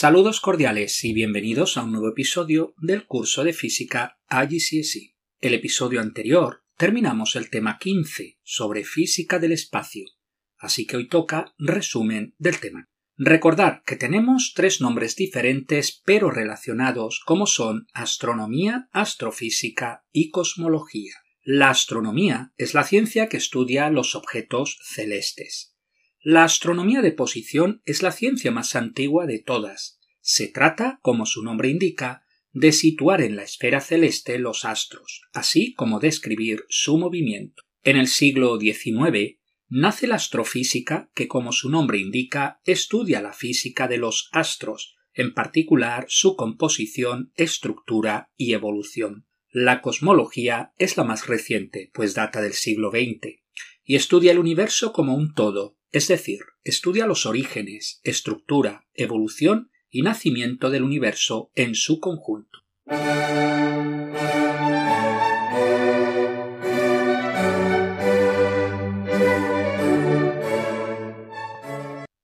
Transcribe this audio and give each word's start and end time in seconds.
Saludos 0.00 0.40
cordiales 0.40 1.02
y 1.02 1.12
bienvenidos 1.12 1.76
a 1.76 1.82
un 1.82 1.90
nuevo 1.90 2.10
episodio 2.10 2.72
del 2.76 3.04
curso 3.04 3.42
de 3.42 3.52
física 3.52 4.20
IGCSE. 4.30 5.16
El 5.40 5.54
episodio 5.54 6.00
anterior 6.00 6.62
terminamos 6.76 7.34
el 7.34 7.50
tema 7.50 7.78
15 7.80 8.38
sobre 8.44 8.84
física 8.84 9.40
del 9.40 9.50
espacio, 9.50 10.04
así 10.56 10.86
que 10.86 10.98
hoy 10.98 11.08
toca 11.08 11.52
resumen 11.58 12.36
del 12.38 12.60
tema. 12.60 12.88
Recordar 13.16 13.82
que 13.84 13.96
tenemos 13.96 14.52
tres 14.54 14.80
nombres 14.80 15.16
diferentes 15.16 16.00
pero 16.04 16.30
relacionados 16.30 17.20
como 17.26 17.48
son 17.48 17.88
astronomía, 17.92 18.88
astrofísica 18.92 20.04
y 20.12 20.30
cosmología. 20.30 21.14
La 21.42 21.70
astronomía 21.70 22.52
es 22.56 22.72
la 22.72 22.84
ciencia 22.84 23.28
que 23.28 23.38
estudia 23.38 23.90
los 23.90 24.14
objetos 24.14 24.78
celestes. 24.80 25.67
La 26.30 26.44
astronomía 26.44 27.00
de 27.00 27.12
posición 27.12 27.80
es 27.86 28.02
la 28.02 28.12
ciencia 28.12 28.50
más 28.50 28.76
antigua 28.76 29.24
de 29.24 29.38
todas. 29.38 29.98
Se 30.20 30.46
trata, 30.46 30.98
como 31.00 31.24
su 31.24 31.42
nombre 31.42 31.70
indica, 31.70 32.22
de 32.52 32.72
situar 32.72 33.22
en 33.22 33.34
la 33.34 33.44
esfera 33.44 33.80
celeste 33.80 34.38
los 34.38 34.66
astros, 34.66 35.22
así 35.32 35.72
como 35.72 36.00
describir 36.00 36.66
su 36.68 36.98
movimiento. 36.98 37.62
En 37.82 37.96
el 37.96 38.08
siglo 38.08 38.60
XIX 38.60 39.38
nace 39.68 40.06
la 40.06 40.16
astrofísica, 40.16 41.10
que 41.14 41.28
como 41.28 41.50
su 41.50 41.70
nombre 41.70 41.96
indica, 41.96 42.60
estudia 42.66 43.22
la 43.22 43.32
física 43.32 43.88
de 43.88 43.96
los 43.96 44.28
astros, 44.32 44.96
en 45.14 45.32
particular 45.32 46.04
su 46.10 46.36
composición, 46.36 47.32
estructura 47.36 48.30
y 48.36 48.52
evolución. 48.52 49.26
La 49.50 49.80
cosmología 49.80 50.74
es 50.76 50.98
la 50.98 51.04
más 51.04 51.26
reciente, 51.26 51.90
pues 51.94 52.12
data 52.12 52.42
del 52.42 52.52
siglo 52.52 52.90
XX, 52.90 53.38
y 53.82 53.96
estudia 53.96 54.32
el 54.32 54.38
universo 54.38 54.92
como 54.92 55.14
un 55.14 55.32
todo, 55.32 55.77
es 55.90 56.08
decir, 56.08 56.40
estudia 56.64 57.06
los 57.06 57.24
orígenes, 57.26 58.00
estructura, 58.02 58.86
evolución 58.94 59.70
y 59.90 60.02
nacimiento 60.02 60.70
del 60.70 60.82
universo 60.82 61.50
en 61.54 61.74
su 61.74 61.98
conjunto. 62.00 62.64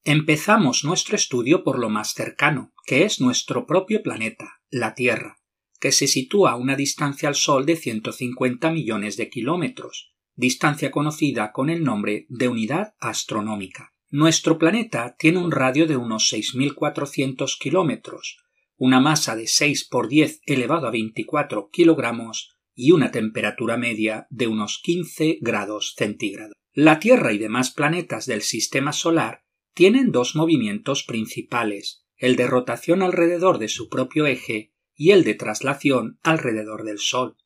Empezamos 0.07 0.85
nuestro 0.85 1.17
estudio 1.17 1.65
por 1.65 1.79
lo 1.79 1.89
más 1.89 2.13
cercano, 2.13 2.75
que 2.85 3.05
es 3.05 3.21
nuestro 3.21 3.67
propio 3.67 4.03
planeta, 4.03 4.61
la 4.69 4.95
Tierra, 4.95 5.39
que 5.81 5.93
se 5.93 6.07
sitúa 6.07 6.53
a 6.53 6.57
una 6.57 6.77
distancia 6.77 7.29
al 7.29 7.35
Sol 7.35 7.65
de 7.65 7.77
150 7.77 8.71
millones 8.71 9.17
de 9.17 9.31
kilómetros, 9.31 10.14
distancia 10.35 10.91
conocida 10.91 11.53
con 11.53 11.71
el 11.71 11.85
nombre 11.85 12.27
de 12.29 12.49
unidad 12.49 12.95
astronómica. 13.01 13.93
Nuestro 14.11 14.59
planeta 14.59 15.17
tiene 15.19 15.39
un 15.39 15.51
radio 15.51 15.87
de 15.87 15.97
unos 15.97 16.33
6.400 16.33 17.59
kilómetros, 17.59 18.39
una 18.77 19.01
masa 19.01 19.37
de 19.37 19.47
6 19.47 19.89
por 19.89 20.09
10 20.09 20.41
elevado 20.47 20.87
a 20.87 20.91
24 20.91 21.71
kilogramos 21.71 22.57
y 22.75 22.91
una 22.91 23.11
temperatura 23.11 23.77
media 23.77 24.27
de 24.31 24.47
unos 24.47 24.81
15 24.83 25.39
grados 25.41 25.95
centígrados. 25.97 26.55
La 26.73 26.99
Tierra 26.99 27.33
y 27.33 27.39
demás 27.39 27.71
planetas 27.71 28.27
del 28.27 28.43
sistema 28.43 28.93
solar 28.93 29.45
tienen 29.75 30.11
dos 30.11 30.35
movimientos 30.35 31.05
principales, 31.05 32.05
el 32.17 32.37
de 32.37 32.47
rotación 32.47 33.03
alrededor 33.03 33.59
de 33.59 33.69
su 33.69 33.89
propio 33.89 34.27
eje 34.27 34.73
y 34.97 35.11
el 35.11 35.25
de 35.25 35.35
traslación 35.35 36.19
alrededor 36.23 36.85
del 36.85 36.99
Sol. 36.99 37.37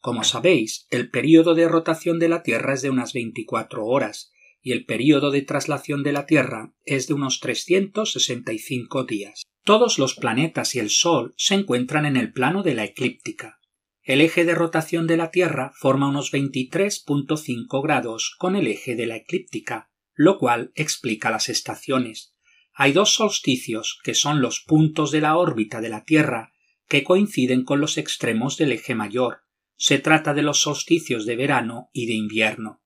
Como 0.00 0.24
sabéis, 0.24 0.86
el 0.90 1.10
período 1.10 1.54
de 1.54 1.68
rotación 1.68 2.18
de 2.18 2.30
la 2.30 2.42
Tierra 2.42 2.72
es 2.72 2.80
de 2.80 2.88
unas 2.88 3.12
24 3.12 3.84
horas 3.84 4.32
y 4.62 4.72
el 4.72 4.86
período 4.86 5.30
de 5.30 5.42
traslación 5.42 6.02
de 6.02 6.12
la 6.12 6.26
Tierra 6.26 6.72
es 6.86 7.06
de 7.06 7.14
unos 7.14 7.40
365 7.40 9.04
días. 9.04 9.42
Todos 9.62 9.98
los 9.98 10.14
planetas 10.14 10.74
y 10.74 10.78
el 10.78 10.88
Sol 10.88 11.34
se 11.36 11.54
encuentran 11.54 12.06
en 12.06 12.16
el 12.16 12.32
plano 12.32 12.62
de 12.62 12.74
la 12.74 12.84
eclíptica. 12.84 13.60
El 14.02 14.22
eje 14.22 14.46
de 14.46 14.54
rotación 14.54 15.06
de 15.06 15.18
la 15.18 15.30
Tierra 15.30 15.72
forma 15.74 16.08
unos 16.08 16.32
23.5 16.32 17.82
grados 17.82 18.34
con 18.38 18.56
el 18.56 18.66
eje 18.68 18.96
de 18.96 19.06
la 19.06 19.16
eclíptica, 19.16 19.90
lo 20.14 20.38
cual 20.38 20.72
explica 20.74 21.30
las 21.30 21.50
estaciones. 21.50 22.34
Hay 22.72 22.92
dos 22.92 23.14
solsticios, 23.14 24.00
que 24.02 24.14
son 24.14 24.40
los 24.40 24.60
puntos 24.60 25.10
de 25.10 25.20
la 25.20 25.36
órbita 25.36 25.82
de 25.82 25.90
la 25.90 26.04
Tierra 26.04 26.52
que 26.88 27.04
coinciden 27.04 27.64
con 27.64 27.80
los 27.80 27.98
extremos 27.98 28.56
del 28.56 28.72
eje 28.72 28.94
mayor. 28.94 29.42
Se 29.82 29.98
trata 29.98 30.34
de 30.34 30.42
los 30.42 30.60
solsticios 30.60 31.24
de 31.24 31.36
verano 31.36 31.88
y 31.94 32.04
de 32.04 32.12
invierno. 32.12 32.82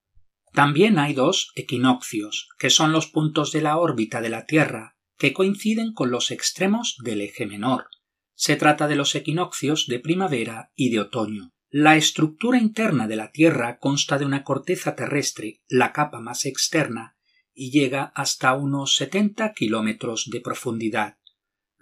También 0.52 1.00
hay 1.00 1.12
dos 1.12 1.50
equinoccios, 1.56 2.50
que 2.56 2.70
son 2.70 2.92
los 2.92 3.08
puntos 3.08 3.50
de 3.50 3.62
la 3.62 3.78
órbita 3.78 4.20
de 4.20 4.28
la 4.28 4.46
Tierra, 4.46 4.96
que 5.18 5.32
coinciden 5.32 5.92
con 5.92 6.12
los 6.12 6.30
extremos 6.30 6.96
del 7.02 7.20
eje 7.20 7.46
menor. 7.46 7.88
Se 8.36 8.54
trata 8.54 8.86
de 8.86 8.94
los 8.94 9.16
equinoccios 9.16 9.88
de 9.88 9.98
primavera 9.98 10.70
y 10.76 10.90
de 10.90 11.00
otoño. 11.00 11.52
La 11.68 11.96
estructura 11.96 12.58
interna 12.58 13.08
de 13.08 13.16
la 13.16 13.32
Tierra 13.32 13.80
consta 13.80 14.16
de 14.16 14.26
una 14.26 14.44
corteza 14.44 14.94
terrestre, 14.94 15.62
la 15.66 15.92
capa 15.92 16.20
más 16.20 16.46
externa, 16.46 17.16
y 17.52 17.72
llega 17.72 18.12
hasta 18.14 18.54
unos 18.54 18.94
70 18.94 19.52
kilómetros 19.52 20.28
de 20.30 20.40
profundidad. 20.40 21.18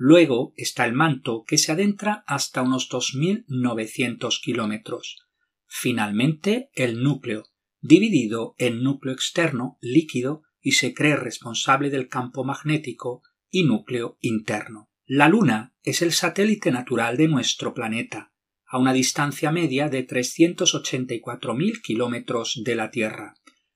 Luego 0.05 0.53
está 0.57 0.85
el 0.85 0.95
manto, 0.95 1.45
que 1.47 1.59
se 1.59 1.71
adentra 1.71 2.25
hasta 2.27 2.63
unos 2.63 2.91
2.900 2.91 4.41
kilómetros. 4.43 5.29
Finalmente, 5.69 6.71
el 6.75 7.05
núcleo, 7.05 7.45
dividido 7.81 8.57
en 8.59 8.83
núcleo 8.83 9.15
externo, 9.15 9.79
líquido, 9.81 10.43
y 10.61 10.73
se 10.73 10.93
cree 10.93 11.15
responsable 11.15 11.89
del 11.89 12.09
campo 12.09 12.43
magnético, 12.43 13.23
y 13.49 13.63
núcleo 13.63 14.19
interno. 14.21 14.91
La 15.07 15.29
Luna 15.29 15.73
es 15.85 16.03
el 16.03 16.11
satélite 16.11 16.73
natural 16.73 17.17
de 17.17 17.29
nuestro 17.29 17.73
planeta, 17.73 18.33
a 18.67 18.79
una 18.79 18.93
distancia 18.93 19.53
media 19.53 19.89
de 19.89 20.05
384.000 20.05 21.81
kilómetros 21.81 22.61
de 22.65 22.75
la 22.75 22.91
Tierra, 22.91 23.35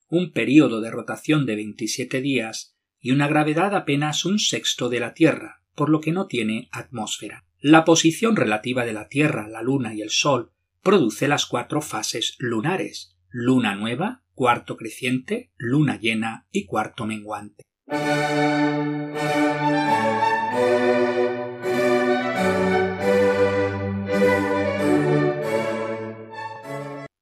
un 0.08 0.32
período 0.32 0.80
de 0.80 0.90
rotación 0.90 1.46
de 1.46 1.54
27 1.54 2.20
días 2.20 2.76
y 2.98 3.12
una 3.12 3.28
gravedad 3.28 3.76
apenas 3.76 4.24
un 4.24 4.40
sexto 4.40 4.88
de 4.88 4.98
la 4.98 5.14
Tierra, 5.14 5.62
por 5.76 5.90
lo 5.90 6.00
que 6.00 6.10
no 6.10 6.26
tiene 6.26 6.68
atmósfera. 6.72 7.44
La 7.60 7.84
posición 7.84 8.34
relativa 8.34 8.84
de 8.84 8.92
la 8.92 9.08
Tierra, 9.08 9.46
la 9.48 9.62
Luna 9.62 9.94
y 9.94 10.02
el 10.02 10.10
Sol 10.10 10.50
produce 10.82 11.28
las 11.28 11.46
cuatro 11.46 11.80
fases 11.80 12.34
lunares 12.38 13.16
luna 13.38 13.74
nueva, 13.74 14.22
cuarto 14.34 14.78
creciente, 14.78 15.52
luna 15.58 15.98
llena 15.98 16.46
y 16.50 16.64
cuarto 16.64 17.04
menguante. 17.04 17.64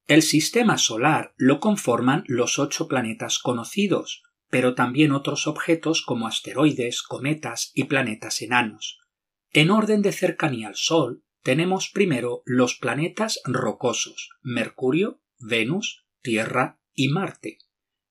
El 0.07 0.23
sistema 0.23 0.79
solar 0.79 1.35
lo 1.37 1.59
conforman 1.59 2.23
los 2.29 2.61
ocho 2.61 2.87
planetas 2.87 3.41
conocidos, 3.41 4.23
pero 4.55 4.77
también 4.77 5.11
otros 5.11 5.49
objetos 5.49 6.01
como 6.01 6.29
asteroides, 6.29 7.03
cometas 7.03 7.73
y 7.75 7.85
planetas 7.85 8.41
enanos. 8.41 9.01
En 9.51 9.73
orden 9.73 10.01
de 10.01 10.13
cercanía 10.13 10.69
al 10.69 10.77
Sol, 10.77 11.25
tenemos 11.43 11.91
primero 11.91 12.45
los 12.47 12.77
planetas 12.77 13.41
rocosos 13.47 14.31
Mercurio, 14.43 15.21
Venus, 15.41 16.07
Tierra 16.23 16.79
y 16.93 17.09
Marte. 17.09 17.59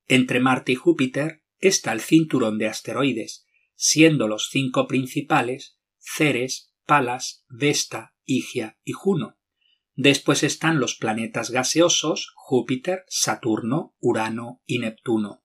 Entre 0.05 0.41
Marte 0.41 0.73
y 0.73 0.75
Júpiter 0.75 1.45
está 1.59 1.93
el 1.93 2.01
cinturón 2.01 2.57
de 2.57 2.67
asteroides, 2.67 3.45
siendo 3.75 4.27
los 4.27 4.49
cinco 4.49 4.85
principales 4.85 5.79
Ceres, 5.97 6.73
Palas, 6.85 7.45
Vesta, 7.47 8.17
Higia 8.25 8.77
y 8.83 8.91
Juno. 8.91 9.37
Después 9.95 10.43
están 10.43 10.81
los 10.81 10.95
planetas 10.95 11.51
gaseosos 11.51 12.33
Júpiter, 12.35 13.05
Saturno, 13.07 13.95
Urano 14.01 14.61
y 14.65 14.79
Neptuno. 14.79 15.42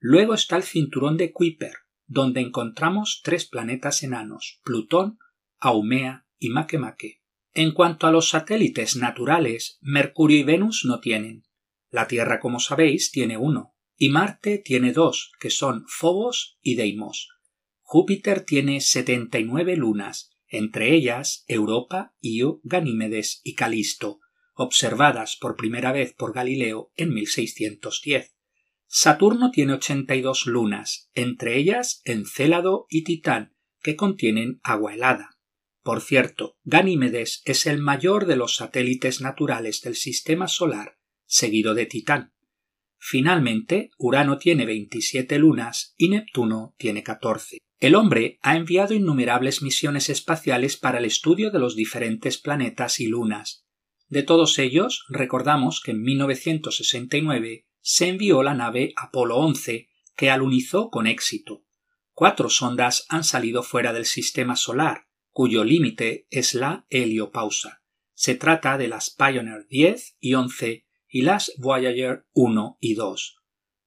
Luego 0.00 0.32
está 0.32 0.56
el 0.56 0.62
cinturón 0.62 1.18
de 1.18 1.30
Kuiper, 1.30 1.74
donde 2.06 2.40
encontramos 2.40 3.20
tres 3.22 3.46
planetas 3.46 4.02
enanos, 4.02 4.60
Plutón, 4.64 5.18
Haumea 5.58 6.26
y 6.38 6.48
Makemake. 6.48 7.22
En 7.52 7.72
cuanto 7.72 8.06
a 8.06 8.10
los 8.10 8.30
satélites 8.30 8.96
naturales, 8.96 9.78
Mercurio 9.82 10.38
y 10.38 10.42
Venus 10.42 10.84
no 10.86 11.00
tienen. 11.00 11.44
La 11.90 12.08
Tierra, 12.08 12.40
como 12.40 12.60
sabéis, 12.60 13.10
tiene 13.10 13.36
uno, 13.36 13.74
y 13.96 14.08
Marte 14.08 14.56
tiene 14.56 14.92
dos, 14.92 15.32
que 15.38 15.50
son 15.50 15.84
Phobos 15.86 16.58
y 16.62 16.76
Deimos. 16.76 17.28
Júpiter 17.82 18.40
tiene 18.42 18.80
setenta 18.80 19.38
y 19.38 19.44
nueve 19.44 19.76
lunas, 19.76 20.30
entre 20.46 20.94
ellas 20.94 21.44
Europa, 21.46 22.14
Io, 22.20 22.60
Ganímedes 22.64 23.40
y 23.44 23.54
Calisto, 23.54 24.20
observadas 24.54 25.36
por 25.36 25.56
primera 25.56 25.92
vez 25.92 26.14
por 26.14 26.32
Galileo 26.32 26.90
en 26.96 27.12
1610. 27.12 28.39
Saturno 28.92 29.52
tiene 29.52 29.74
82 29.74 30.46
lunas, 30.46 31.10
entre 31.14 31.56
ellas 31.56 32.02
Encélado 32.04 32.86
y 32.90 33.04
Titán, 33.04 33.54
que 33.84 33.94
contienen 33.94 34.58
agua 34.64 34.94
helada. 34.94 35.38
Por 35.84 36.00
cierto, 36.00 36.56
Ganímedes 36.64 37.40
es 37.44 37.66
el 37.66 37.78
mayor 37.78 38.26
de 38.26 38.34
los 38.34 38.56
satélites 38.56 39.20
naturales 39.20 39.80
del 39.82 39.94
sistema 39.94 40.48
solar, 40.48 40.98
seguido 41.24 41.74
de 41.74 41.86
Titán. 41.86 42.32
Finalmente, 42.98 43.92
Urano 43.96 44.38
tiene 44.38 44.66
27 44.66 45.38
lunas 45.38 45.94
y 45.96 46.08
Neptuno 46.08 46.74
tiene 46.76 47.04
14. 47.04 47.58
El 47.78 47.94
hombre 47.94 48.40
ha 48.42 48.56
enviado 48.56 48.92
innumerables 48.92 49.62
misiones 49.62 50.10
espaciales 50.10 50.76
para 50.76 50.98
el 50.98 51.04
estudio 51.04 51.52
de 51.52 51.60
los 51.60 51.76
diferentes 51.76 52.38
planetas 52.38 52.98
y 52.98 53.06
lunas. 53.06 53.64
De 54.08 54.24
todos 54.24 54.58
ellos, 54.58 55.06
recordamos 55.08 55.80
que 55.80 55.92
en 55.92 56.02
1969 56.02 57.66
se 57.80 58.08
envió 58.08 58.42
la 58.42 58.54
nave 58.54 58.92
Apolo 58.96 59.36
11, 59.36 59.88
que 60.16 60.30
alunizó 60.30 60.90
con 60.90 61.06
éxito. 61.06 61.64
Cuatro 62.12 62.50
sondas 62.50 63.06
han 63.08 63.24
salido 63.24 63.62
fuera 63.62 63.92
del 63.92 64.04
sistema 64.04 64.56
solar, 64.56 65.06
cuyo 65.30 65.64
límite 65.64 66.26
es 66.30 66.54
la 66.54 66.86
heliopausa. 66.90 67.82
Se 68.12 68.34
trata 68.34 68.76
de 68.76 68.88
las 68.88 69.10
Pioneer 69.10 69.66
10 69.68 70.16
y 70.20 70.34
11 70.34 70.86
y 71.08 71.22
las 71.22 71.52
Voyager 71.56 72.26
1 72.32 72.76
y 72.80 72.94
2. 72.94 73.36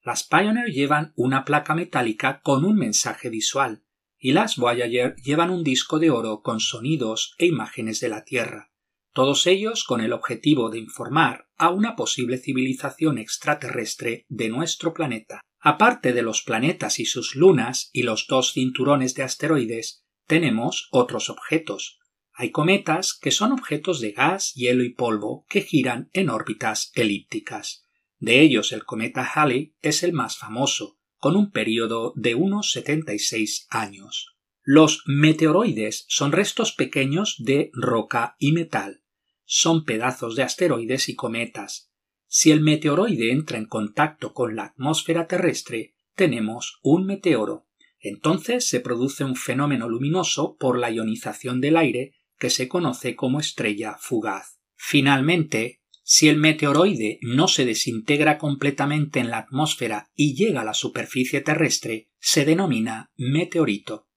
Las 0.02 0.24
Pioneer 0.24 0.72
llevan 0.72 1.14
una 1.16 1.46
placa 1.46 1.76
metálica 1.76 2.42
con 2.42 2.66
un 2.66 2.76
mensaje 2.76 3.30
visual 3.30 3.86
y 4.18 4.32
las 4.32 4.58
Voyager 4.58 5.16
llevan 5.18 5.50
un 5.50 5.64
disco 5.64 6.00
de 6.00 6.10
oro 6.10 6.42
con 6.42 6.60
sonidos 6.60 7.36
e 7.38 7.46
imágenes 7.46 8.00
de 8.00 8.10
la 8.10 8.24
Tierra, 8.24 8.73
todos 9.14 9.48
ellos 9.48 9.84
con 9.84 10.02
el 10.02 10.12
objetivo 10.12 10.70
de 10.70 10.80
informar 10.80 11.48
a 11.56 11.70
una 11.70 11.96
posible 11.96 12.38
civilización 12.38 13.18
extraterrestre 13.18 14.26
de 14.28 14.50
nuestro 14.50 14.94
planeta. 14.94 15.42
Aparte 15.60 16.14
de 16.14 16.24
los 16.24 16.42
planetas 16.42 17.00
y 17.00 17.06
sus 17.06 17.36
lunas 17.36 17.90
y 17.94 18.04
los 18.04 18.26
dos 18.28 18.54
cinturones 18.54 19.14
de 19.14 19.24
asteroides, 19.24 20.04
tenemos 20.28 20.88
otros 20.92 21.30
objetos. 21.30 22.00
Hay 22.34 22.52
cometas 22.52 23.14
que 23.14 23.32
son 23.32 23.52
objetos 23.52 24.02
de 24.02 24.12
gas, 24.12 24.54
hielo 24.56 24.84
y 24.84 24.90
polvo 24.90 25.46
que 25.48 25.62
giran 25.62 26.10
en 26.14 26.30
órbitas 26.30 26.92
elípticas. 26.96 27.86
De 28.18 28.42
ellos 28.42 28.72
el 28.72 28.84
cometa 28.84 29.24
Halley 29.24 29.76
es 29.82 30.02
el 30.02 30.14
más 30.14 30.38
famoso, 30.38 30.98
con 31.18 31.36
un 31.36 31.52
periodo 31.52 32.14
de 32.16 32.36
unos 32.36 32.72
76 32.72 33.68
años. 33.70 34.36
Los 34.64 35.04
meteoroides 35.06 36.06
son 36.08 36.32
restos 36.32 36.72
pequeños 36.72 37.36
de 37.38 37.70
roca 37.74 38.36
y 38.40 38.54
metal. 38.54 39.03
Son 39.46 39.86
pedazos 39.86 40.36
de 40.36 40.44
asteroides 40.44 41.10
y 41.10 41.16
cometas, 41.16 41.94
si 42.36 42.50
el 42.50 42.62
meteoroide 42.62 43.32
entra 43.32 43.60
en 43.60 43.68
contacto 43.68 44.34
con 44.34 44.56
la 44.56 44.64
atmósfera 44.64 45.28
terrestre, 45.28 45.94
tenemos 46.16 46.80
un 46.82 47.06
meteoro. 47.06 47.68
Entonces 48.00 48.68
se 48.68 48.80
produce 48.80 49.24
un 49.24 49.36
fenómeno 49.36 49.88
luminoso 49.88 50.58
por 50.58 50.80
la 50.80 50.90
ionización 50.90 51.62
del 51.62 51.78
aire 51.78 52.16
que 52.40 52.50
se 52.50 52.68
conoce 52.68 53.16
como 53.16 53.40
estrella 53.40 53.98
fugaz. 54.00 54.58
Finalmente, 54.74 55.84
si 56.02 56.28
el 56.28 56.38
meteoroide 56.38 57.20
no 57.22 57.48
se 57.48 57.66
desintegra 57.66 58.40
completamente 58.40 59.20
en 59.20 59.30
la 59.30 59.38
atmósfera 59.38 60.10
y 60.16 60.34
llega 60.34 60.62
a 60.62 60.66
la 60.66 60.74
superficie 60.74 61.42
terrestre, 61.42 62.10
se 62.18 62.46
denomina 62.46 63.12
meteorito. 63.16 64.08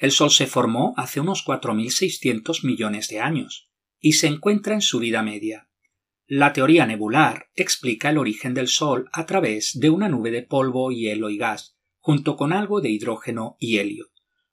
El 0.00 0.12
Sol 0.12 0.30
se 0.30 0.46
formó 0.46 0.94
hace 0.96 1.20
unos 1.20 1.44
4.600 1.44 2.64
millones 2.64 3.08
de 3.08 3.20
años 3.20 3.70
y 4.00 4.14
se 4.14 4.28
encuentra 4.28 4.72
en 4.72 4.80
su 4.80 4.98
vida 4.98 5.22
media. 5.22 5.68
La 6.26 6.54
teoría 6.54 6.86
nebular 6.86 7.50
explica 7.54 8.08
el 8.08 8.16
origen 8.16 8.54
del 8.54 8.68
Sol 8.68 9.10
a 9.12 9.26
través 9.26 9.78
de 9.78 9.90
una 9.90 10.08
nube 10.08 10.30
de 10.30 10.42
polvo, 10.42 10.90
hielo 10.90 11.28
y 11.28 11.36
gas, 11.36 11.76
junto 11.98 12.36
con 12.36 12.54
algo 12.54 12.80
de 12.80 12.88
hidrógeno 12.88 13.56
y 13.58 13.76
helio. 13.76 14.06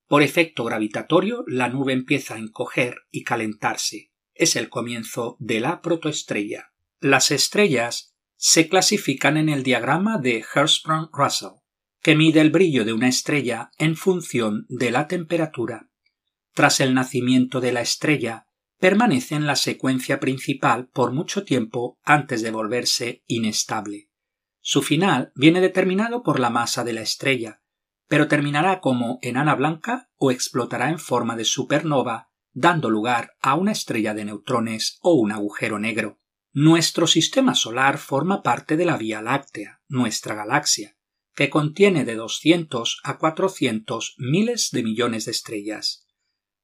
Por 0.06 0.22
efecto 0.22 0.66
gravitatorio, 0.66 1.46
la 1.48 1.70
nube 1.70 1.94
empieza 1.94 2.36
a 2.36 2.40
encoger 2.40 2.96
y 3.10 3.24
calentarse. 3.24 4.12
Es 4.34 4.58
el 4.58 4.68
comienzo 4.68 5.38
de 5.40 5.62
la 5.62 5.82
protoestrella. 5.82 6.74
Las 7.00 7.32
estrellas 7.32 8.18
se 8.36 8.68
clasifican 8.68 9.38
en 9.38 9.48
el 9.48 9.64
diagrama 9.64 10.18
de 10.18 10.44
Hertzsprung-Russell 10.44 11.62
que 12.08 12.16
mide 12.16 12.40
el 12.40 12.52
brillo 12.52 12.86
de 12.86 12.94
una 12.94 13.10
estrella 13.10 13.70
en 13.78 13.98
función 13.98 14.66
de 14.70 14.92
la 14.92 15.10
temperatura. 15.10 15.90
Tras 16.54 16.80
el 16.80 16.94
nacimiento 16.94 17.60
de 17.60 17.74
la 17.74 17.82
estrella, 17.82 18.48
permanece 18.80 19.36
en 19.36 19.46
la 19.46 19.58
secuencia 19.58 20.18
principal 20.22 20.88
por 20.88 21.12
mucho 21.12 21.44
tiempo 21.44 22.00
antes 22.06 22.42
de 22.42 22.52
volverse 22.52 23.26
inestable. 23.28 24.10
Su 24.62 24.84
final 24.84 25.34
viene 25.36 25.60
determinado 25.60 26.24
por 26.24 26.40
la 26.40 26.50
masa 26.50 26.86
de 26.86 26.94
la 26.94 27.02
estrella, 27.02 27.62
pero 28.08 28.30
terminará 28.30 28.80
como 28.80 29.20
enana 29.22 29.56
blanca 29.56 30.10
o 30.16 30.32
explotará 30.32 30.92
en 30.92 31.00
forma 31.00 31.36
de 31.36 31.44
supernova, 31.44 32.30
dando 32.54 32.90
lugar 32.90 33.34
a 33.42 33.56
una 33.56 33.74
estrella 33.74 34.14
de 34.14 34.24
neutrones 34.24 34.98
o 35.02 35.16
un 35.16 35.34
agujero 35.34 35.78
negro. 35.78 36.22
Nuestro 36.54 37.06
sistema 37.06 37.54
solar 37.54 37.98
forma 37.98 38.44
parte 38.44 38.78
de 38.78 38.86
la 38.86 38.96
Vía 38.96 39.22
Láctea, 39.22 39.82
nuestra 39.90 40.36
galaxia, 40.36 40.97
que 41.38 41.52
contiene 41.52 42.04
de 42.04 42.16
200 42.16 43.00
a 43.04 43.20
400 43.20 44.16
miles 44.18 44.72
de 44.72 44.82
millones 44.82 45.26
de 45.26 45.32
estrellas. 45.32 46.08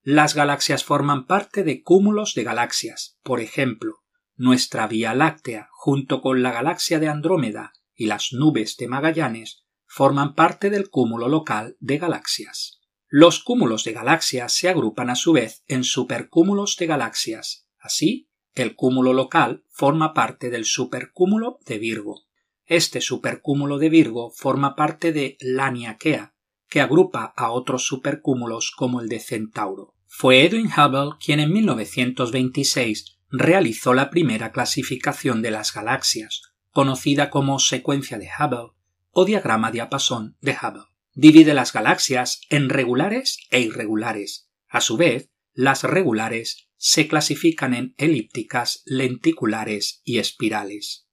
Las 0.01 0.33
galaxias 0.33 0.83
forman 0.83 1.27
parte 1.27 1.63
de 1.63 1.83
cúmulos 1.83 2.33
de 2.33 2.43
galaxias. 2.43 3.19
Por 3.21 3.39
ejemplo, 3.39 3.99
nuestra 4.35 4.87
Vía 4.87 5.13
Láctea, 5.13 5.69
junto 5.73 6.21
con 6.21 6.41
la 6.41 6.51
galaxia 6.51 6.97
de 6.97 7.07
Andrómeda 7.07 7.71
y 7.93 8.07
las 8.07 8.33
nubes 8.33 8.75
de 8.77 8.87
Magallanes, 8.87 9.63
forman 9.85 10.33
parte 10.33 10.71
del 10.71 10.89
cúmulo 10.89 11.27
local 11.27 11.77
de 11.79 11.99
galaxias. 11.99 12.81
Los 13.07 13.43
cúmulos 13.43 13.83
de 13.83 13.93
galaxias 13.93 14.53
se 14.53 14.69
agrupan 14.69 15.11
a 15.11 15.15
su 15.15 15.33
vez 15.33 15.63
en 15.67 15.83
supercúmulos 15.83 16.77
de 16.77 16.87
galaxias. 16.87 17.67
Así, 17.77 18.27
el 18.55 18.75
cúmulo 18.75 19.13
local 19.13 19.65
forma 19.69 20.15
parte 20.15 20.49
del 20.49 20.65
supercúmulo 20.65 21.59
de 21.67 21.77
Virgo. 21.77 22.23
Este 22.65 23.01
supercúmulo 23.01 23.77
de 23.77 23.89
Virgo 23.89 24.31
forma 24.31 24.75
parte 24.75 25.11
de 25.11 25.37
Laniakea, 25.41 26.33
que 26.69 26.79
agrupa 26.79 27.33
a 27.35 27.51
otros 27.51 27.85
supercúmulos 27.85 28.71
como 28.71 29.01
el 29.01 29.09
de 29.09 29.19
Centauro. 29.19 29.95
Fue 30.07 30.45
Edwin 30.45 30.67
Hubble 30.67 31.17
quien 31.23 31.39
en 31.39 31.51
1926 31.51 33.17
realizó 33.29 33.93
la 33.93 34.09
primera 34.09 34.51
clasificación 34.51 35.41
de 35.41 35.51
las 35.51 35.73
galaxias, 35.73 36.53
conocida 36.71 37.29
como 37.29 37.59
secuencia 37.59 38.17
de 38.17 38.29
Hubble 38.39 38.71
o 39.11 39.25
diagrama 39.25 39.71
diapasón 39.71 40.37
de 40.39 40.53
Hubble. 40.53 40.85
Divide 41.13 41.53
las 41.53 41.73
galaxias 41.73 42.41
en 42.49 42.69
regulares 42.69 43.39
e 43.51 43.59
irregulares. 43.59 44.49
A 44.69 44.81
su 44.81 44.97
vez, 44.97 45.29
las 45.53 45.83
regulares 45.83 46.69
se 46.77 47.07
clasifican 47.07 47.73
en 47.73 47.93
elípticas, 47.97 48.83
lenticulares 48.85 50.01
y 50.03 50.17
espirales. 50.17 51.07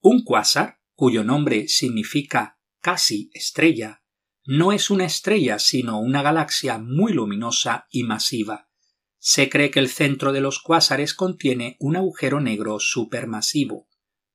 Un 0.00 0.24
cuásar 0.24 0.80
cuyo 0.96 1.22
nombre 1.22 1.68
significa 1.68 2.58
casi 2.80 3.30
estrella, 3.34 4.02
no 4.44 4.72
es 4.72 4.90
una 4.90 5.04
estrella 5.04 5.58
sino 5.58 6.00
una 6.00 6.22
galaxia 6.22 6.78
muy 6.78 7.12
luminosa 7.12 7.86
y 7.90 8.04
masiva. 8.04 8.70
Se 9.18 9.48
cree 9.48 9.70
que 9.70 9.80
el 9.80 9.88
centro 9.88 10.32
de 10.32 10.40
los 10.40 10.60
cuásares 10.60 11.14
contiene 11.14 11.76
un 11.80 11.96
agujero 11.96 12.40
negro 12.40 12.78
supermasivo. 12.80 13.88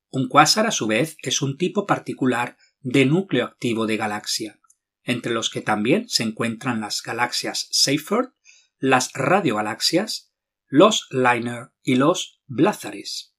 Un 0.09 0.27
cuásar 0.27 0.67
a 0.67 0.71
su 0.71 0.87
vez 0.87 1.15
es 1.23 1.41
un 1.41 1.57
tipo 1.57 1.87
particular 1.87 2.57
de 2.81 3.05
núcleo 3.05 3.45
activo 3.45 3.85
de 3.85 3.97
galaxia, 3.97 4.59
entre 5.03 5.31
los 5.31 5.49
que 5.49 5.61
también 5.61 6.09
se 6.09 6.23
encuentran 6.23 6.81
las 6.81 7.01
galaxias 7.01 7.69
Seyfert, 7.71 8.33
las 8.79 9.13
radiogalaxias, 9.13 10.33
los 10.67 11.07
Liner 11.11 11.71
y 11.83 11.95
los 11.95 12.41
Blázares. 12.47 13.33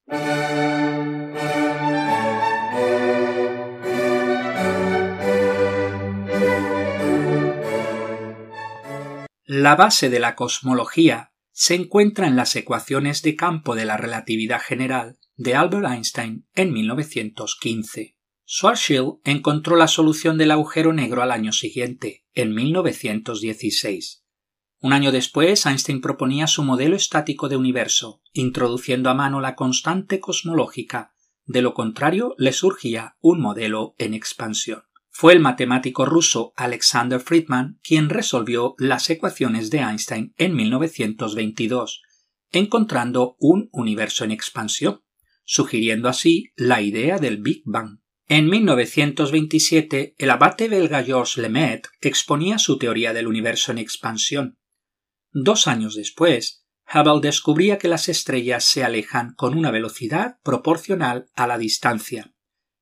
La 9.45 9.75
base 9.75 10.09
de 10.09 10.21
la 10.21 10.35
cosmología 10.35 11.33
se 11.51 11.75
encuentra 11.75 12.27
en 12.27 12.37
las 12.37 12.55
ecuaciones 12.55 13.21
de 13.23 13.35
campo 13.35 13.75
de 13.75 13.83
la 13.83 13.97
relatividad 13.97 14.61
general 14.61 15.19
de 15.35 15.53
Albert 15.53 15.85
Einstein 15.85 16.47
en 16.55 16.71
1915. 16.71 18.17
Schwarzschild 18.47 19.19
encontró 19.25 19.75
la 19.75 19.89
solución 19.89 20.37
del 20.37 20.51
agujero 20.51 20.93
negro 20.93 21.21
al 21.21 21.31
año 21.31 21.51
siguiente, 21.51 22.25
en 22.33 22.55
1916. 22.55 24.23
Un 24.79 24.93
año 24.93 25.11
después, 25.11 25.65
Einstein 25.65 25.99
proponía 25.99 26.47
su 26.47 26.63
modelo 26.63 26.95
estático 26.95 27.49
de 27.49 27.57
universo, 27.57 28.21
introduciendo 28.31 29.09
a 29.09 29.13
mano 29.13 29.41
la 29.41 29.55
constante 29.55 30.21
cosmológica. 30.21 31.15
De 31.45 31.61
lo 31.61 31.73
contrario, 31.73 32.33
le 32.37 32.53
surgía 32.53 33.17
un 33.19 33.41
modelo 33.41 33.93
en 33.97 34.13
expansión. 34.13 34.83
Fue 35.15 35.33
el 35.33 35.39
matemático 35.39 36.05
ruso 36.05 36.53
Alexander 36.55 37.19
Friedman 37.19 37.79
quien 37.83 38.09
resolvió 38.09 38.73
las 38.79 39.07
ecuaciones 39.11 39.69
de 39.69 39.77
Einstein 39.77 40.33
en 40.37 40.55
1922, 40.55 42.01
encontrando 42.51 43.35
un 43.39 43.69
universo 43.71 44.23
en 44.23 44.31
expansión, 44.31 45.03
sugiriendo 45.45 46.09
así 46.09 46.51
la 46.55 46.81
idea 46.81 47.19
del 47.19 47.37
Big 47.37 47.61
Bang. 47.63 47.99
En 48.27 48.49
1927, 48.49 50.15
el 50.17 50.29
abate 50.31 50.67
belga 50.67 51.03
Georges 51.03 51.37
Lemaitre 51.37 51.91
exponía 52.01 52.57
su 52.57 52.79
teoría 52.79 53.13
del 53.13 53.27
universo 53.27 53.71
en 53.71 53.77
expansión. 53.77 54.57
Dos 55.31 55.67
años 55.67 55.95
después, 55.95 56.65
Hubble 56.91 57.21
descubría 57.21 57.77
que 57.77 57.87
las 57.87 58.09
estrellas 58.09 58.65
se 58.65 58.83
alejan 58.83 59.35
con 59.35 59.55
una 59.55 59.69
velocidad 59.69 60.37
proporcional 60.41 61.27
a 61.35 61.45
la 61.45 61.59
distancia. 61.59 62.33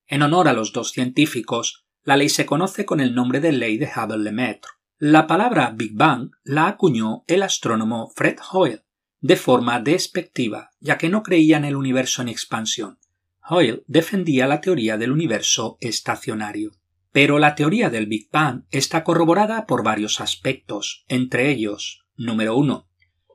En 0.07 0.21
honor 0.21 0.47
a 0.47 0.53
los 0.53 0.71
dos 0.71 0.91
científicos, 0.91 1.80
la 2.03 2.17
ley 2.17 2.29
se 2.29 2.45
conoce 2.45 2.85
con 2.85 2.99
el 2.99 3.13
nombre 3.13 3.39
de 3.39 3.51
ley 3.51 3.77
de 3.77 3.87
Hubble-Lemaitre. 3.87 4.71
La 4.97 5.27
palabra 5.27 5.73
Big 5.75 5.93
Bang 5.93 6.31
la 6.43 6.67
acuñó 6.67 7.23
el 7.27 7.43
astrónomo 7.43 8.11
Fred 8.15 8.37
Hoyle, 8.51 8.83
de 9.19 9.35
forma 9.35 9.79
despectiva, 9.79 10.71
ya 10.79 10.97
que 10.97 11.09
no 11.09 11.23
creía 11.23 11.57
en 11.57 11.65
el 11.65 11.75
universo 11.75 12.21
en 12.21 12.29
expansión. 12.29 12.99
Hoyle 13.47 13.83
defendía 13.87 14.47
la 14.47 14.61
teoría 14.61 14.97
del 14.97 15.11
universo 15.11 15.77
estacionario. 15.81 16.71
Pero 17.11 17.39
la 17.39 17.55
teoría 17.55 17.89
del 17.89 18.05
Big 18.05 18.29
Bang 18.31 18.63
está 18.71 19.03
corroborada 19.03 19.65
por 19.65 19.83
varios 19.83 20.21
aspectos, 20.21 21.03
entre 21.07 21.49
ellos, 21.49 22.05
número 22.15 22.55
uno, 22.55 22.87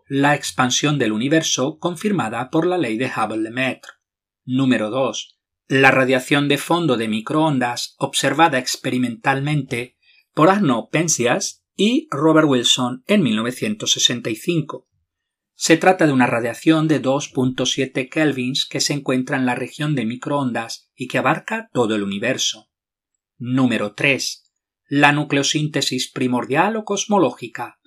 la 0.08 0.34
expansión 0.34 0.98
del 0.98 1.12
universo 1.12 1.78
confirmada 1.78 2.48
por 2.50 2.66
la 2.66 2.78
ley 2.78 2.96
de 2.96 3.10
Hubble-Lemaitre. 3.10 3.92
Número 4.44 4.88
2. 4.90 5.35
La 5.68 5.90
radiación 5.90 6.46
de 6.46 6.58
fondo 6.58 6.96
de 6.96 7.08
microondas 7.08 7.96
observada 7.98 8.60
experimentalmente 8.60 9.96
por 10.32 10.48
Arno 10.48 10.88
Penzias 10.92 11.64
y 11.74 12.06
Robert 12.12 12.46
Wilson 12.46 13.02
en 13.08 13.24
1965. 13.24 14.86
Se 15.56 15.76
trata 15.76 16.06
de 16.06 16.12
una 16.12 16.28
radiación 16.28 16.86
de 16.86 17.02
2.7 17.02 18.08
kelvins 18.08 18.64
que 18.64 18.78
se 18.78 18.92
encuentra 18.92 19.38
en 19.38 19.44
la 19.44 19.56
región 19.56 19.96
de 19.96 20.06
microondas 20.06 20.92
y 20.94 21.08
que 21.08 21.18
abarca 21.18 21.68
todo 21.72 21.96
el 21.96 22.04
universo. 22.04 22.70
Número 23.36 23.94
3. 23.94 24.44
La 24.86 25.10
nucleosíntesis 25.10 26.12
primordial 26.12 26.76
o 26.76 26.84
cosmológica. 26.84 27.80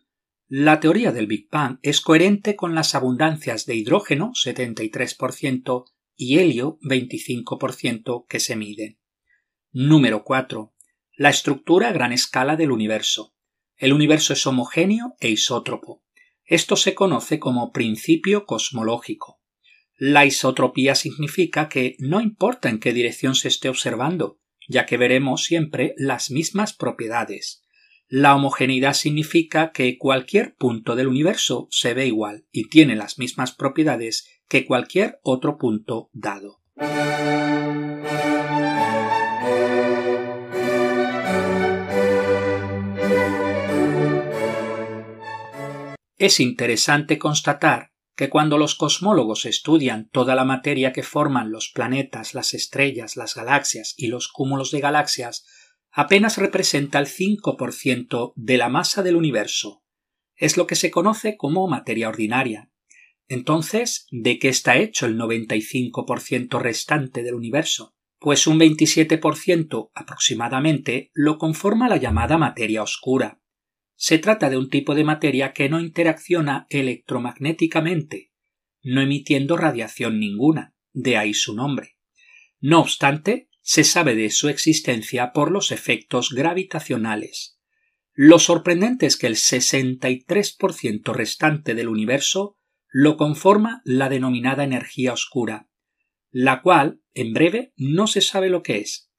La 0.50 0.82
teoría 0.82 1.14
del 1.14 1.28
Big 1.28 1.48
Bang 1.50 1.80
es 1.82 2.02
coherente 2.02 2.58
con 2.58 2.76
las 2.76 2.94
abundancias 2.94 3.66
de 3.66 3.76
hidrógeno 3.76 4.34
73% 4.34 5.86
y 6.22 6.40
helio 6.40 6.78
25% 6.82 8.26
que 8.28 8.42
se 8.42 8.58
miden. 8.58 9.00
Número 9.72 10.26
4. 10.26 10.76
La 11.16 11.30
estructura 11.30 11.88
a 11.88 11.92
gran 11.94 12.12
escala 12.12 12.58
del 12.58 12.72
universo. 12.72 13.34
El 13.78 13.94
universo 13.94 14.34
es 14.34 14.46
homogéneo 14.46 15.16
e 15.22 15.30
isótropo. 15.30 16.04
Esto 16.44 16.76
se 16.76 16.94
conoce 16.94 17.40
como 17.40 17.72
principio 17.72 18.46
cosmológico. 18.46 19.40
La 19.96 20.26
isotropía 20.26 20.94
significa 20.94 21.70
que 21.70 21.96
no 22.00 22.20
importa 22.20 22.68
en 22.68 22.82
qué 22.82 22.92
dirección 22.92 23.34
se 23.34 23.48
esté 23.48 23.70
observando, 23.70 24.42
ya 24.68 24.86
que 24.86 24.98
veremos 24.98 25.46
siempre 25.46 25.94
las 25.96 26.32
mismas 26.32 26.74
propiedades. 26.74 27.64
La 28.10 28.36
homogeneidad 28.36 28.94
significa 28.94 29.72
que 29.72 29.98
cualquier 29.98 30.56
punto 30.56 30.98
del 30.98 31.08
universo 31.08 31.70
se 31.72 31.94
ve 31.94 32.08
igual 32.08 32.46
y 32.52 32.68
tiene 32.68 32.98
las 32.98 33.20
mismas 33.20 33.54
propiedades 33.54 34.39
que 34.50 34.66
cualquier 34.66 35.20
otro 35.24 35.58
punto 35.58 36.10
dado. 36.12 36.60
Es 46.18 46.42
interesante 46.42 47.18
constatar 47.18 47.92
que 48.18 48.30
cuando 48.30 48.58
los 48.58 48.76
cosmólogos 48.76 49.46
estudian 49.46 50.10
toda 50.10 50.36
la 50.36 50.44
materia 50.44 50.92
que 50.92 51.04
forman 51.04 51.52
los 51.52 51.70
planetas, 51.70 52.34
las 52.34 52.54
estrellas, 52.54 53.16
las 53.16 53.36
galaxias 53.36 53.94
y 53.96 54.08
los 54.08 54.28
cúmulos 54.28 54.72
de 54.72 54.82
galaxias, 54.82 55.46
apenas 55.92 56.38
representa 56.38 57.00
el 57.00 57.06
5% 57.06 58.34
de 58.36 58.58
la 58.58 58.68
masa 58.68 59.04
del 59.04 59.16
universo. 59.16 59.84
Es 60.36 60.58
lo 60.58 60.68
que 60.68 60.76
se 60.76 60.92
conoce 60.92 61.38
como 61.38 61.70
materia 61.70 62.10
ordinaria. 62.10 62.70
Entonces, 63.30 64.08
¿de 64.12 64.38
qué 64.40 64.50
está 64.50 64.78
hecho 64.78 65.06
el 65.06 65.18
95% 65.18 66.60
restante 66.60 67.24
del 67.24 67.36
universo? 67.36 67.96
Pues 68.20 68.48
un 68.48 68.60
27% 68.60 69.92
aproximadamente 69.94 71.10
lo 71.14 71.38
conforma 71.38 71.88
la 71.88 71.96
llamada 71.96 72.38
materia 72.38 72.84
oscura, 72.84 73.40
se 74.02 74.18
trata 74.18 74.50
de 74.50 74.58
un 74.58 74.70
tipo 74.70 74.96
de 74.96 75.04
materia 75.04 75.52
que 75.52 75.68
no 75.68 75.82
interacciona 75.82 76.68
electromagnéticamente, 76.70 78.32
no 78.82 79.02
emitiendo 79.02 79.58
radiación 79.58 80.22
ninguna, 80.22 80.74
de 80.94 81.18
ahí 81.18 81.34
su 81.34 81.54
nombre. 81.54 81.98
No 82.62 82.80
obstante, 82.80 83.50
se 83.62 83.84
sabe 83.84 84.16
de 84.16 84.30
su 84.30 84.48
existencia 84.48 85.34
por 85.34 85.52
los 85.52 85.74
efectos 85.74 86.30
gravitacionales. 86.32 87.60
Lo 88.14 88.40
sorprendente 88.40 89.06
es 89.06 89.18
que 89.18 89.28
el 89.28 89.36
63% 89.36 91.14
restante 91.14 91.76
del 91.76 91.90
universo 91.90 92.58
lo 92.92 93.18
conforma 93.18 93.82
la 93.86 94.10
denominada 94.10 94.64
energía 94.64 95.14
oscura, 95.14 95.70
la 96.32 96.62
cual, 96.62 97.02
en 97.14 97.34
breve, 97.34 97.74
no 97.76 98.08
se 98.08 98.22
sabe 98.22 98.50
lo 98.50 98.64
que 98.64 98.78
es. 98.78 99.12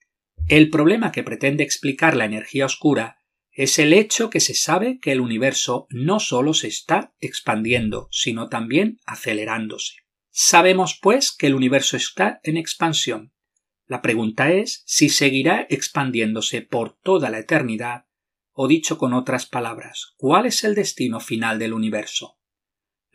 El 0.48 0.70
problema 0.70 1.12
que 1.12 1.22
pretende 1.22 1.64
explicar 1.64 2.16
la 2.16 2.24
energía 2.24 2.66
oscura 2.66 3.18
es 3.52 3.78
el 3.78 3.92
hecho 3.92 4.30
que 4.30 4.40
se 4.40 4.54
sabe 4.54 4.98
que 5.00 5.12
el 5.12 5.20
universo 5.20 5.86
no 5.90 6.18
solo 6.20 6.54
se 6.54 6.68
está 6.68 7.14
expandiendo, 7.20 8.08
sino 8.10 8.48
también 8.48 8.98
acelerándose. 9.06 9.96
Sabemos, 10.30 10.98
pues, 11.00 11.32
que 11.32 11.48
el 11.48 11.54
universo 11.54 11.96
está 11.96 12.40
en 12.42 12.56
expansión. 12.56 13.32
La 13.86 14.02
pregunta 14.02 14.52
es 14.52 14.82
si 14.86 15.08
seguirá 15.08 15.66
expandiéndose 15.68 16.62
por 16.62 16.98
toda 17.00 17.28
la 17.28 17.40
eternidad, 17.40 18.06
o 18.52 18.68
dicho 18.68 18.98
con 18.98 19.12
otras 19.12 19.46
palabras, 19.46 20.14
¿cuál 20.16 20.46
es 20.46 20.64
el 20.64 20.74
destino 20.74 21.18
final 21.20 21.58
del 21.58 21.72
universo? 21.72 22.39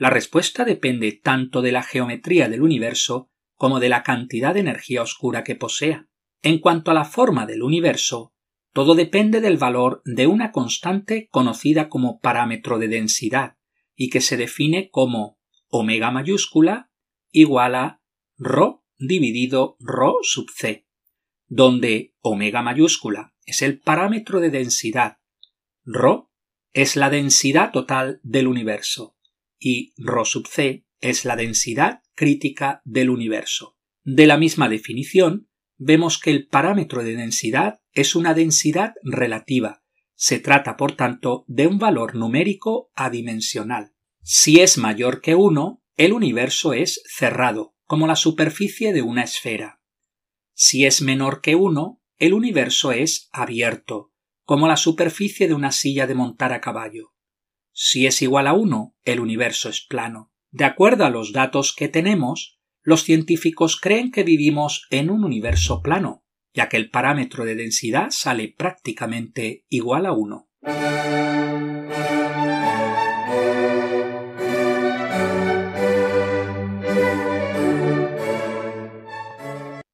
La 0.01 0.09
respuesta 0.09 0.65
depende 0.65 1.13
tanto 1.13 1.61
de 1.61 1.73
la 1.73 1.83
geometría 1.83 2.49
del 2.49 2.63
universo 2.63 3.31
como 3.55 3.81
de 3.81 3.91
la 3.91 4.03
cantidad 4.03 4.55
de 4.55 4.61
energía 4.61 5.03
oscura 5.03 5.45
que 5.45 5.57
posea. 5.57 6.09
En 6.41 6.59
cuanto 6.59 6.91
a 6.91 6.95
la 6.95 7.05
forma 7.05 7.45
del 7.45 7.63
universo, 7.63 8.33
todo 8.73 8.95
depende 8.95 9.43
del 9.43 9.59
valor 9.59 10.01
de 10.07 10.27
una 10.27 10.53
constante 10.53 11.29
conocida 11.31 11.91
como 11.91 12.19
parámetro 12.21 12.79
de 12.79 12.89
densidad 12.89 13.59
y 13.95 14.09
que 14.09 14.23
se 14.23 14.39
define 14.39 14.89
como 14.89 15.39
omega 15.69 16.11
mayúscula 16.11 16.91
igual 17.31 17.75
a 17.75 18.03
ρ 18.39 18.81
dividido 18.97 19.77
ρ 19.81 20.13
sub 20.23 20.49
c, 20.51 20.87
donde 21.47 22.15
omega 22.21 22.63
mayúscula 22.63 23.35
es 23.45 23.61
el 23.61 23.79
parámetro 23.79 24.41
de 24.41 24.49
densidad, 24.49 25.19
ρ 25.85 26.25
es 26.73 26.97
la 26.97 27.11
densidad 27.11 27.71
total 27.71 28.21
del 28.23 28.47
universo 28.47 29.14
y 29.66 29.96
ρ 29.98 30.26
sub 30.26 30.48
c 30.48 30.86
es 31.02 31.26
la 31.26 31.36
densidad 31.36 32.04
crítica 32.14 32.84
del 32.86 33.10
universo. 33.10 33.76
De 34.04 34.28
la 34.28 34.38
misma 34.38 34.70
definición, 34.70 35.50
vemos 35.78 36.20
que 36.20 36.30
el 36.30 36.48
parámetro 36.48 37.04
de 37.04 37.16
densidad 37.16 37.82
es 37.92 38.16
una 38.16 38.36
densidad 38.36 38.94
relativa. 39.02 39.82
Se 40.14 40.40
trata, 40.40 40.78
por 40.78 40.96
tanto, 40.96 41.46
de 41.48 41.66
un 41.66 41.80
valor 41.80 42.14
numérico 42.14 42.92
adimensional. 42.94 43.96
Si 44.22 44.60
es 44.60 44.78
mayor 44.78 45.22
que 45.22 45.34
1, 45.34 45.82
el 45.98 46.14
universo 46.14 46.74
es 46.74 47.02
cerrado, 47.08 47.76
como 47.86 48.06
la 48.06 48.16
superficie 48.16 48.94
de 48.94 49.02
una 49.02 49.24
esfera. 49.24 49.82
Si 50.54 50.86
es 50.86 51.02
menor 51.02 51.42
que 51.42 51.56
1, 51.56 52.04
el 52.20 52.34
universo 52.36 52.92
es 52.92 53.30
abierto, 53.32 54.14
como 54.44 54.68
la 54.68 54.78
superficie 54.78 55.48
de 55.48 55.56
una 55.56 55.72
silla 55.72 56.06
de 56.06 56.14
montar 56.14 56.54
a 56.54 56.62
caballo. 56.62 57.15
Si 57.78 58.08
es 58.08 58.22
igual 58.22 58.48
a 58.48 58.54
1, 58.54 58.96
el 59.04 59.20
universo 59.20 59.68
es 59.68 59.82
plano. 59.82 60.32
De 60.50 60.64
acuerdo 60.64 61.04
a 61.04 61.10
los 61.10 61.34
datos 61.34 61.76
que 61.76 61.90
tenemos, 61.90 62.58
los 62.84 63.04
científicos 63.04 63.78
creen 63.78 64.12
que 64.12 64.24
vivimos 64.24 64.88
en 64.92 65.10
un 65.10 65.26
universo 65.26 65.82
plano, 65.82 66.24
ya 66.54 66.70
que 66.70 66.78
el 66.78 66.90
parámetro 66.90 67.44
de 67.44 67.56
densidad 67.56 68.12
sale 68.12 68.56
prácticamente 68.58 69.66
igual 69.68 70.06
a 70.06 70.14
1. 70.14 70.50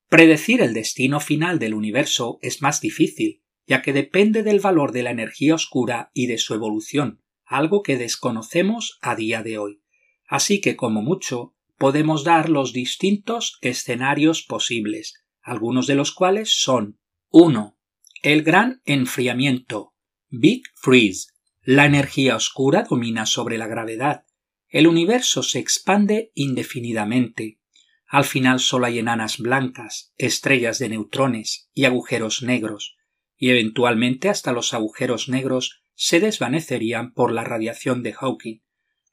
Predecir 0.07 0.61
el 0.61 0.75
destino 0.75 1.19
final 1.19 1.57
del 1.57 1.73
universo 1.73 2.38
es 2.43 2.61
más 2.61 2.79
difícil, 2.79 3.41
ya 3.65 3.81
que 3.81 3.91
depende 3.91 4.43
del 4.43 4.59
valor 4.59 4.91
de 4.91 5.01
la 5.01 5.09
energía 5.09 5.55
oscura 5.55 6.11
y 6.13 6.27
de 6.27 6.38
su 6.38 6.53
evolución, 6.53 7.21
algo 7.51 7.84
que 7.84 7.98
desconocemos 7.98 8.98
a 9.01 9.13
día 9.15 9.43
de 9.43 9.58
hoy. 9.58 9.81
Así 10.25 10.62
que, 10.62 10.77
como 10.77 11.01
mucho, 11.01 11.53
podemos 11.77 12.24
dar 12.24 12.48
los 12.50 12.72
distintos 12.72 13.58
escenarios 13.60 14.41
posibles, 14.41 15.15
algunos 15.41 15.86
de 15.86 15.96
los 15.96 16.13
cuales 16.13 16.62
son 16.62 16.98
1. 17.29 17.77
El 18.24 18.43
gran 18.43 18.81
enfriamiento, 18.86 19.93
Big 20.29 20.63
Freeze. 20.75 21.27
La 21.62 21.86
energía 21.86 22.38
oscura 22.38 22.86
domina 22.89 23.25
sobre 23.25 23.58
la 23.58 23.67
gravedad. 23.67 24.24
El 24.70 24.88
universo 24.88 25.43
se 25.43 25.60
expande 25.60 26.31
indefinidamente. 26.34 27.60
Al 28.08 28.24
final 28.24 28.62
solo 28.62 28.86
hay 28.86 29.00
enanas 29.00 29.39
blancas, 29.39 30.13
estrellas 30.17 30.79
de 30.79 30.88
neutrones 30.88 31.70
y 31.74 31.84
agujeros 31.84 32.43
negros, 32.43 32.96
y 33.36 33.50
eventualmente 33.50 34.29
hasta 34.29 34.53
los 34.53 34.74
agujeros 34.74 35.27
negros 35.27 35.80
se 36.03 36.20
desvanecerían 36.20 37.13
por 37.13 37.31
la 37.31 37.43
radiación 37.43 38.01
de 38.01 38.13
Hawking, 38.13 38.62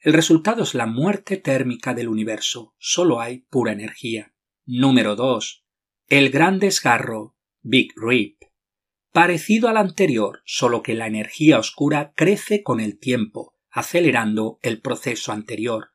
El 0.00 0.14
resultado 0.14 0.62
es 0.62 0.75
la 0.75 0.87
muerte 0.87 1.37
térmica 1.37 1.92
del 1.92 2.09
universo. 2.09 2.75
Solo 2.78 3.21
hay 3.21 3.40
pura 3.50 3.73
energía. 3.73 4.33
Número 4.64 5.14
2. 5.14 5.66
El 6.07 6.30
gran 6.30 6.59
desgarro, 6.59 7.37
Big 7.61 7.92
Rip. 7.95 8.40
Parecido 9.12 9.68
al 9.68 9.76
anterior, 9.76 10.40
solo 10.47 10.83
que 10.83 10.95
la 10.95 11.07
energía 11.07 11.59
oscura 11.59 12.14
crece 12.16 12.62
con 12.62 12.80
el 12.80 12.99
tiempo, 12.99 13.59
acelerando 13.68 14.59
el 14.62 14.80
proceso 14.80 15.33
anterior. 15.33 15.90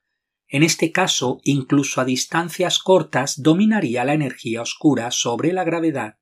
En 0.47 0.61
este 0.61 0.91
caso, 0.91 1.39
incluso 1.43 2.01
a 2.01 2.05
distancias 2.05 2.77
cortas, 2.77 3.41
dominaría 3.41 4.05
la 4.05 4.13
energía 4.13 4.61
oscura 4.61 5.09
sobre 5.09 5.53
la 5.53 5.63
gravedad. 5.63 6.19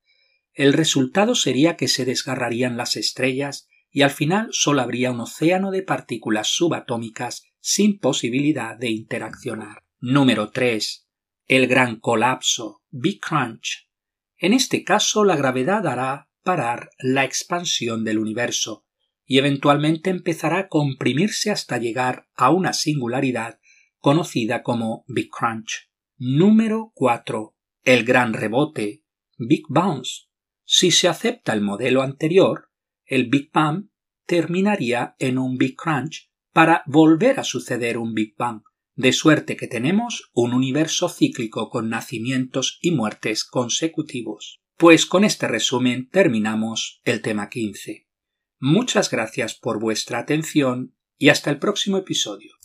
El 0.53 0.71
resultado 0.71 1.35
sería 1.35 1.75
que 1.75 1.89
se 1.89 2.05
desgarrarían 2.05 2.77
las 2.77 2.95
estrellas 2.95 3.67
y 3.91 4.03
al 4.03 4.09
final 4.09 4.47
solo 4.51 4.81
habría 4.81 5.11
un 5.11 5.19
océano 5.19 5.69
de 5.69 5.83
partículas 5.83 6.47
subatómicas 6.47 7.43
sin 7.59 7.99
posibilidad 7.99 8.77
de 8.77 8.89
interaccionar. 8.89 9.83
Número 9.99 10.49
3. 10.49 11.07
El 11.47 11.67
gran 11.67 11.99
colapso, 11.99 12.81
Big 12.89 13.19
Crunch. 13.19 13.89
En 14.37 14.53
este 14.53 14.83
caso, 14.83 15.25
la 15.25 15.35
gravedad 15.35 15.85
hará 15.85 16.29
parar 16.41 16.89
la 16.97 17.25
expansión 17.25 18.03
del 18.03 18.17
universo 18.17 18.85
y 19.25 19.37
eventualmente 19.37 20.09
empezará 20.09 20.59
a 20.59 20.67
comprimirse 20.67 21.51
hasta 21.51 21.77
llegar 21.77 22.27
a 22.35 22.49
una 22.49 22.73
singularidad 22.73 23.59
conocida 23.99 24.63
como 24.63 25.05
Big 25.07 25.29
Crunch. 25.29 25.91
Número 26.17 26.91
4. 26.95 27.55
El 27.83 28.05
gran 28.05 28.33
rebote, 28.33 29.03
Big 29.37 29.63
Bounce. 29.69 30.27
Si 30.65 30.91
se 30.91 31.07
acepta 31.07 31.53
el 31.53 31.61
modelo 31.61 32.01
anterior, 32.01 32.70
el 33.11 33.27
Big 33.27 33.51
Bang 33.51 33.89
terminaría 34.25 35.15
en 35.19 35.37
un 35.37 35.57
Big 35.57 35.75
Crunch 35.75 36.31
para 36.53 36.81
volver 36.85 37.41
a 37.41 37.43
suceder 37.43 37.97
un 37.97 38.13
Big 38.13 38.35
Bang, 38.37 38.61
de 38.95 39.11
suerte 39.11 39.57
que 39.57 39.67
tenemos 39.67 40.31
un 40.33 40.53
universo 40.53 41.09
cíclico 41.09 41.69
con 41.69 41.89
nacimientos 41.89 42.79
y 42.81 42.91
muertes 42.91 43.43
consecutivos. 43.43 44.61
Pues 44.77 45.05
con 45.05 45.25
este 45.25 45.49
resumen 45.49 46.07
terminamos 46.09 47.01
el 47.03 47.21
tema 47.21 47.49
15. 47.49 48.07
Muchas 48.59 49.11
gracias 49.11 49.55
por 49.55 49.81
vuestra 49.81 50.19
atención 50.19 50.95
y 51.17 51.29
hasta 51.29 51.49
el 51.49 51.59
próximo 51.59 51.97
episodio. 51.97 52.60